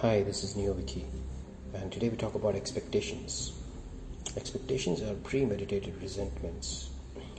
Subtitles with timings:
[0.00, 1.06] Hi, this is NeoViky,
[1.72, 3.54] and today we talk about expectations.
[4.36, 6.90] Expectations are premeditated resentments.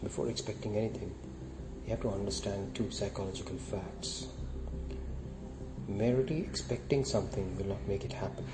[0.01, 1.13] Before expecting anything,
[1.83, 4.25] you have to understand two psychological facts.
[5.87, 8.47] Merely expecting something will not make it happen.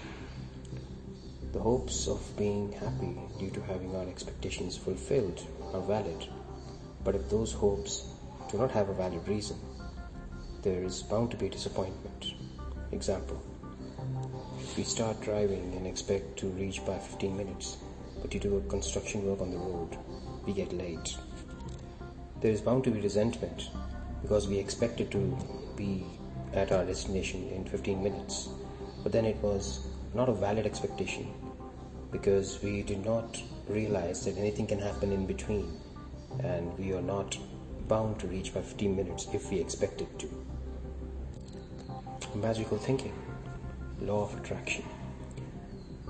[1.54, 6.28] The hopes of being happy due to having our expectations fulfilled are valid,
[7.06, 8.06] but if those hopes
[8.52, 9.58] do not have a valid reason,
[10.62, 12.34] there is bound to be disappointment.
[12.92, 13.42] Example
[14.76, 17.78] we start driving and expect to reach by 15 minutes,
[18.22, 19.98] but due to construction work on the road,
[20.46, 21.16] we get late.
[22.42, 23.70] There is bound to be resentment
[24.22, 25.38] because we expected to
[25.76, 26.06] be
[26.54, 28.50] at our destination in 15 minutes,
[29.04, 31.32] but then it was not a valid expectation
[32.12, 35.80] because we did not realize that anything can happen in between
[36.44, 37.38] and we are not
[37.88, 40.30] bound to reach by 15 minutes if we expected to.
[42.36, 43.14] Magical thinking
[44.02, 44.84] law of attraction.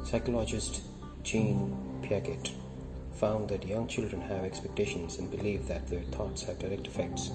[0.04, 0.82] Psychologist
[1.24, 2.52] Jean Piaget
[3.14, 7.32] found that young children have expectations and believe that their thoughts have direct effects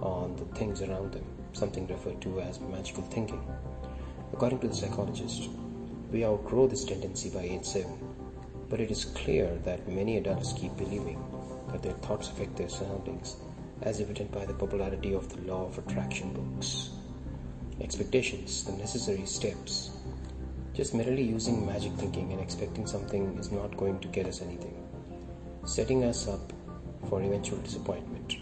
[0.00, 3.42] on the things around them, something referred to as magical thinking.
[4.32, 5.48] According to the psychologist,
[6.12, 7.90] we outgrow this tendency by age 7,
[8.68, 11.22] but it is clear that many adults keep believing
[11.72, 13.36] that their thoughts affect their surroundings,
[13.82, 16.90] as evident by the popularity of the law of attraction books.
[17.90, 19.90] Expectations, the necessary steps
[20.74, 24.76] just merely using magic thinking and expecting something is not going to get us anything,
[25.64, 26.52] setting us up
[27.08, 28.36] for eventual disappointment.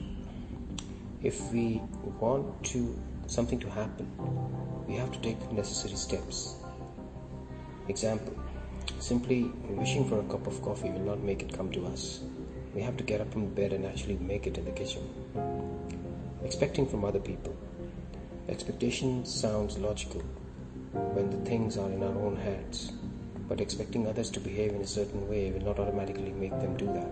[1.23, 1.81] If we
[2.21, 2.95] want to
[3.27, 4.07] something to happen,
[4.87, 6.57] we have to take necessary steps.
[7.89, 8.37] Example
[8.99, 12.21] Simply wishing for a cup of coffee will not make it come to us.
[12.75, 15.09] We have to get up from bed and actually make it in the kitchen.
[16.45, 17.57] Expecting from other people.
[18.49, 20.23] Expectation sounds logical,
[20.93, 22.93] when the things are in our own hands.
[23.49, 26.87] But expecting others to behave in a certain way will not automatically make them do
[26.87, 27.11] that.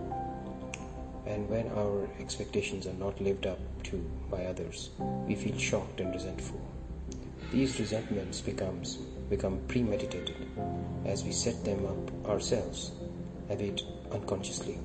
[1.25, 3.97] And when our expectations are not lived up to
[4.31, 4.89] by others,
[5.27, 6.59] we feel shocked and resentful.
[7.51, 8.97] These resentments becomes
[9.29, 10.35] become premeditated
[11.05, 12.91] as we set them up ourselves,
[13.49, 14.79] a bit unconsciously.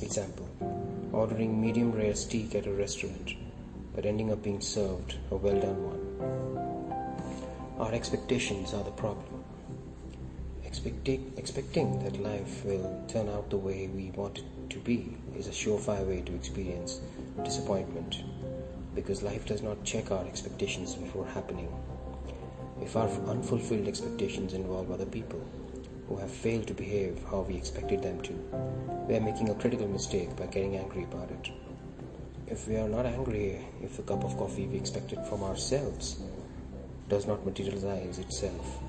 [0.00, 0.48] Example
[1.12, 3.34] ordering medium rare steak at a restaurant,
[3.94, 6.00] but ending up being served a well done one.
[7.78, 9.44] Our expectations are the problem.
[10.64, 15.46] Expecting, expecting that life will turn out the way we want it to be is
[15.46, 17.00] a surefire way to experience
[17.44, 18.22] disappointment
[18.94, 21.68] because life does not check our expectations before happening.
[22.80, 25.40] If our unfulfilled expectations involve other people
[26.08, 28.32] who have failed to behave how we expected them to,
[29.08, 31.50] we are making a critical mistake by getting angry about it.
[32.46, 36.20] If we are not angry if the cup of coffee we expected from ourselves
[37.08, 38.80] does not materialize itself,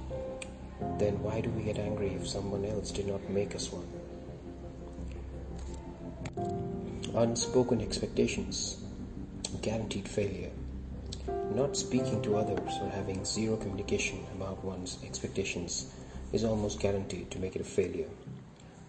[0.99, 3.87] then why do we get angry if someone else did not make us one?
[7.15, 8.83] Unspoken expectations,
[9.61, 10.51] guaranteed failure.
[11.53, 15.93] Not speaking to others or having zero communication about one's expectations
[16.33, 18.09] is almost guaranteed to make it a failure.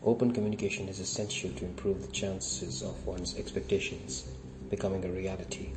[0.03, 4.25] Open communication is essential to improve the chances of one's expectations
[4.71, 5.71] becoming a reality.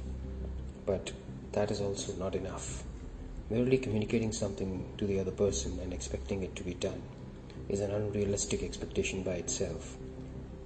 [0.85, 1.11] But
[1.51, 2.83] that is also not enough.
[3.49, 7.01] Merely communicating something to the other person and expecting it to be done
[7.67, 9.97] is an unrealistic expectation by itself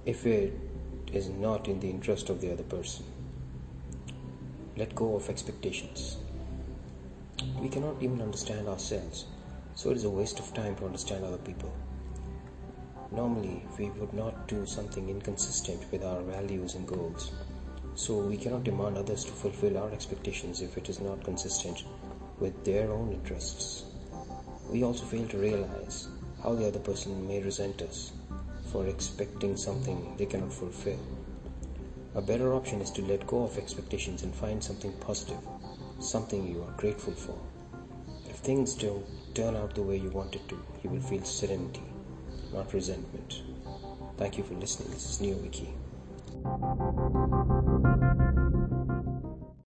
[0.06, 0.52] if it
[1.12, 3.04] is not in the interest of the other person.
[4.76, 6.18] Let go of expectations.
[7.60, 9.26] We cannot even understand ourselves,
[9.74, 11.72] so it is a waste of time to understand other people.
[13.12, 17.32] Normally, we would not do something inconsistent with our values and goals,
[17.94, 21.84] so we cannot demand others to fulfill our expectations if it is not consistent
[22.40, 23.84] with their own interests.
[24.70, 26.08] We also fail to realize
[26.42, 28.12] how the other person may resent us
[28.72, 30.98] for expecting something they cannot fulfill.
[32.16, 35.38] A better option is to let go of expectations and find something positive,
[36.00, 37.38] something you are grateful for.
[38.28, 41.82] If things don't turn out the way you wanted to, you will feel serenity,
[42.52, 43.42] not resentment.
[44.16, 44.90] Thank you for listening.
[44.90, 45.68] This is NeoViky.
[46.44, 48.43] Thank you.